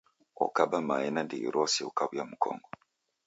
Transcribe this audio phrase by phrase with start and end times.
[0.45, 2.69] Okaba mae na ndighi rose ukawuia mkongo